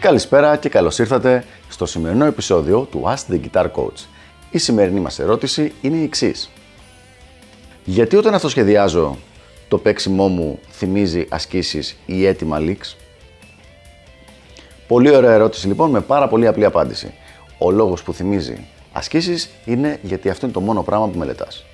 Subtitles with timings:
[0.00, 4.06] Καλησπέρα και καλώς ήρθατε στο σημερινό επεισόδιο του Ask the Guitar Coach.
[4.50, 6.50] Η σημερινή μας ερώτηση είναι η εξής.
[7.84, 9.16] Γιατί όταν αυτοσχεδιάζω
[9.68, 12.96] το παίξιμό μου θυμίζει ασκήσεις ή έτοιμα leaks;
[14.86, 17.14] Πολύ ωραία ερώτηση λοιπόν με πάρα πολύ απλή απάντηση.
[17.58, 21.64] Ο λόγος που θυμίζει ασκήσεις είναι γιατί αυτό είναι το μόνο πράγμα που μελετάς.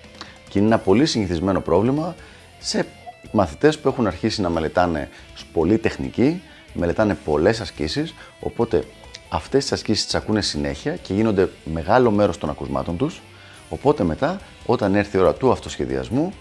[0.49, 2.15] Και είναι ένα πολύ συνηθισμένο πρόβλημα
[2.59, 2.87] σε
[3.33, 5.09] μαθητές που έχουν αρχίσει να μελετάνε
[5.53, 6.43] πολύ τεχνική
[6.75, 8.85] μελετάνε πολλές ασκήσεις, οπότε
[9.29, 13.23] αυτές τις ασκήσεις τις ακούνε συνέχεια και γίνονται μεγάλο μέρος των ακουσμάτων τους.
[13.69, 16.33] Οπότε μετά, όταν έρθει η ώρα του αυτοσχεδιασμού,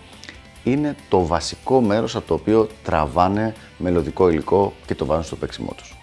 [0.64, 5.74] είναι το βασικό μέρος από το οποίο τραβάνε μελλοντικό υλικό και το βάζουν στο παίξιμό
[5.78, 5.98] τους.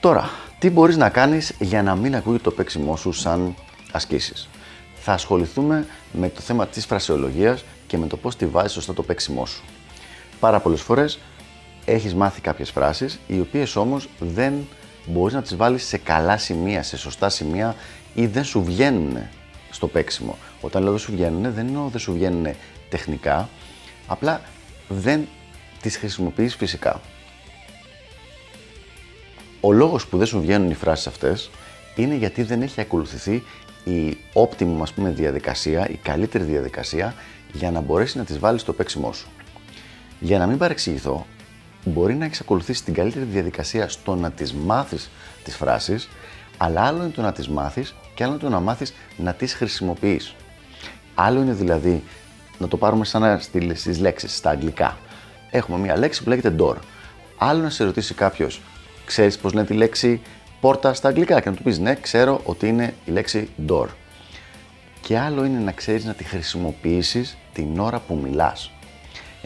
[0.00, 3.54] Τώρα, τι μπορείς να κάνεις για να μην ακούγεται το παίξιμό σου σαν
[3.92, 4.48] ασκήσεις;
[4.94, 9.02] Θα ασχοληθούμε με το θέμα της φρασεολογίας και με το πώς τη βάζεις σωστά το
[9.02, 9.62] παίξιμό σου.
[10.40, 11.18] Πάρα πολλές φορές
[11.84, 14.52] έχεις μάθει κάποιες φράσεις, οι οποίες όμως δεν
[15.06, 17.74] μπορείς να τις βάλεις σε καλά σημεία, σε σωστά σημεία
[18.14, 19.18] ή δεν σου βγαίνουν
[19.70, 20.38] στο παίξιμο.
[20.60, 22.46] Όταν λέω δεν σου βγαίνουν, δεν εννοώ δεν σου βγαίνουν
[22.88, 23.48] τεχνικά,
[24.06, 24.40] απλά
[24.88, 25.28] δεν
[25.80, 27.00] τις χρησιμοποιείς φυσικά.
[29.60, 31.50] Ο λόγος που δεν σου βγαίνουν οι φράσεις αυτές
[31.96, 33.42] είναι γιατί δεν έχει ακολουθηθεί
[33.84, 37.14] η optimum ας πούμε διαδικασία, η καλύτερη διαδικασία
[37.52, 39.28] για να μπορέσεις να τις βάλεις στο παίξιμό σου.
[40.20, 41.26] Για να μην παρεξηγηθώ,
[41.84, 45.10] μπορεί να έχει ακολουθήσει την καλύτερη διαδικασία στο να τις μάθεις
[45.44, 46.08] τις φράσεις,
[46.56, 49.54] αλλά άλλο είναι το να τις μάθεις και άλλο είναι το να μάθεις να τις
[49.54, 50.34] χρησιμοποιείς.
[51.14, 52.02] Άλλο είναι δηλαδή
[52.58, 53.40] να το πάρουμε σαν
[53.74, 54.98] στις λέξεις στα αγγλικά.
[55.50, 56.76] Έχουμε μία λέξη που λέγεται door.
[57.38, 58.60] Άλλο να σε ρωτήσει κάποιος,
[59.04, 60.20] ξέρεις πώς λένε τη λέξη
[60.60, 63.86] πόρτα στα αγγλικά και να του πεις ναι, ξέρω ότι είναι η λέξη door.
[65.00, 68.70] Και άλλο είναι να ξέρεις να τη χρησιμοποιήσεις την ώρα που μιλάς.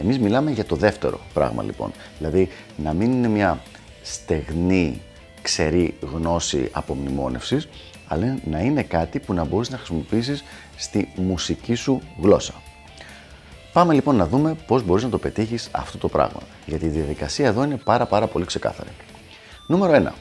[0.01, 1.91] Εμείς μιλάμε για το δεύτερο πράγμα λοιπόν.
[2.17, 3.61] Δηλαδή να μην είναι μια
[4.01, 5.01] στεγνή,
[5.41, 7.67] ξερή γνώση απομνημόνευσης,
[8.07, 10.43] αλλά να είναι κάτι που να μπορείς να χρησιμοποιήσεις
[10.75, 12.53] στη μουσική σου γλώσσα.
[13.73, 16.39] Πάμε λοιπόν να δούμε πώς μπορείς να το πετύχεις αυτό το πράγμα.
[16.65, 18.89] Γιατί η διαδικασία εδώ είναι πάρα πάρα πολύ ξεκάθαρη.
[19.67, 20.11] Νούμερο 1.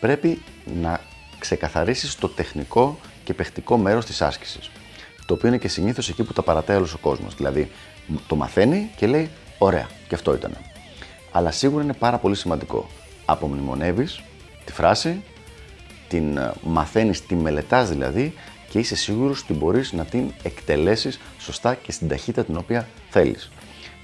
[0.00, 0.42] Πρέπει
[0.80, 1.00] να
[1.38, 4.70] ξεκαθαρίσεις το τεχνικό και παιχτικό μέρος της άσκησης.
[5.30, 7.34] Το οποίο είναι και συνήθως εκεί που τα παρατάει όλος ο κόσμος.
[7.34, 7.70] Δηλαδή,
[8.26, 10.56] το μαθαίνει και λέει ωραία και αυτό ήταν.
[11.32, 12.88] Αλλά σίγουρα είναι πάρα πολύ σημαντικό.
[13.24, 14.22] Απομνημονεύεις
[14.64, 15.22] τη φράση,
[16.08, 18.34] την ε, μαθαίνεις, τη μελετάς δηλαδή
[18.68, 23.50] και είσαι σίγουρος ότι μπορείς να την εκτελέσεις σωστά και στην ταχύτητα την οποία θέλεις.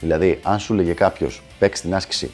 [0.00, 2.30] Δηλαδή, αν σου λέγε κάποιος παίξει την άσκηση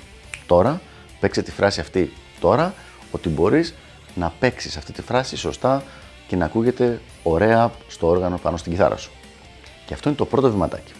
[0.46, 0.80] τώρα,
[1.20, 2.74] παίξε τη φράση αυτή τώρα,
[3.10, 3.74] ότι μπορείς
[4.14, 5.82] να παίξεις αυτή τη φράση σωστά
[6.32, 9.10] και να ακούγεται ωραία στο όργανο πάνω στην κιθάρα σου.
[9.86, 10.92] Και αυτό είναι το πρώτο βηματάκι.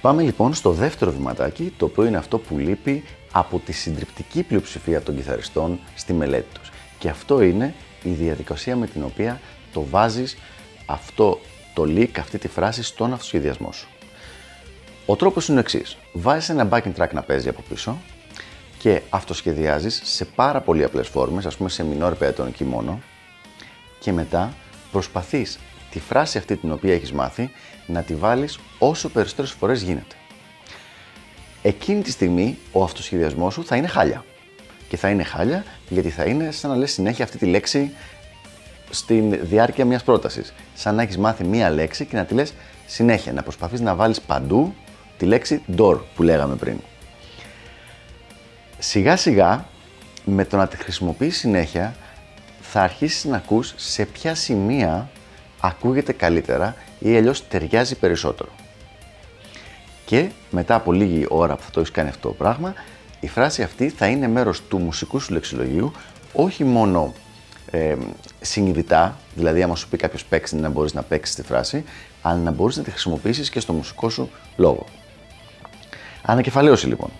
[0.00, 5.02] Πάμε λοιπόν στο δεύτερο βηματάκι, το οποίο είναι αυτό που λείπει από τη συντριπτική πλειοψηφία
[5.02, 6.70] των κιθαριστών στη μελέτη τους.
[6.98, 9.40] Και αυτό είναι η διαδικασία με την οποία
[9.72, 10.36] το βάζεις
[10.86, 11.40] αυτό
[11.74, 13.88] το leak, αυτή τη φράση στον αυτοσχεδιασμό σου.
[15.06, 15.96] Ο τρόπος είναι ο εξής.
[16.12, 17.98] Βάζεις ένα backing track να παίζει από πίσω
[18.78, 23.00] και αυτοσχεδιάζεις σε πάρα πολύ απλές φόρμες, ας πούμε σε μινόρ πεντατονική μόνο
[23.98, 24.54] και μετά
[24.92, 25.58] προσπαθείς
[25.90, 27.50] τη φράση αυτή την οποία έχεις μάθει
[27.86, 30.14] να τη βάλεις όσο περισσότερες φορές γίνεται.
[31.62, 34.24] Εκείνη τη στιγμή ο αυτοσχεδιασμός σου θα είναι χάλια.
[34.88, 37.90] Και θα είναι χάλια γιατί θα είναι σαν να λες συνέχεια αυτή τη λέξη
[38.90, 40.52] στην διάρκεια μιας πρότασης.
[40.74, 42.52] Σαν να έχεις μάθει μία λέξη και να τη λες
[42.86, 44.74] συνέχεια, να προσπαθείς να βάλεις παντού
[45.18, 46.76] τη λέξη door που λέγαμε πριν.
[48.78, 49.66] Σιγά σιγά
[50.24, 51.94] με το να τη χρησιμοποιείς συνέχεια
[52.76, 55.10] θα αρχίσεις να ακούς σε ποια σημεία
[55.60, 58.48] ακούγεται καλύτερα ή αλλιώς ταιριάζει περισσότερο.
[60.04, 62.74] Και μετά από λίγη ώρα που θα το έχεις κάνει αυτό το πράγμα,
[63.20, 65.92] η φράση αυτή θα είναι μέρος του μουσικού σου λεξιλογίου,
[66.32, 67.12] όχι μόνο
[67.70, 67.96] ε,
[68.40, 71.84] συνειδητά, δηλαδή άμα σου πει κάποιος παίξει να μπορείς να παίξεις τη φράση,
[72.22, 74.84] αλλά να μπορείς να τη χρησιμοποιήσεις και στο μουσικό σου λόγο.
[76.22, 77.10] Ανακεφαλαίωση λοιπόν.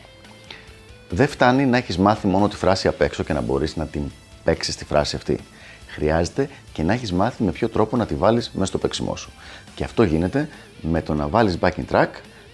[1.08, 4.02] Δεν φτάνει να έχεις μάθει μόνο τη φράση απ' έξω και να μπορείς να την
[4.46, 5.38] παίξεις τη φράση αυτή
[5.96, 9.30] χρειάζεται και να έχεις μάθει με ποιο τρόπο να τη βάλεις μέσα στο παίξιμό σου.
[9.74, 10.48] Και αυτό γίνεται
[10.80, 12.08] με το να βάλεις backing track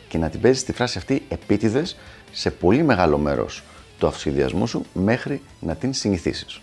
[0.09, 1.97] και να την παίζεις τη φράση αυτή επίτηδες
[2.33, 3.62] σε πολύ μεγάλο μέρος
[3.99, 6.61] του αυτοσχεδιασμού σου μέχρι να την συνηθίσεις.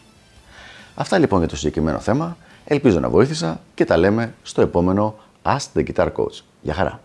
[0.96, 2.38] Αυτά λοιπόν για το συγκεκριμένο θέμα.
[2.66, 6.42] Ελπίζω να βοήθησα και τα λέμε στο επόμενο Ask the Guitar Coach.
[6.62, 7.02] Γεια χαρά!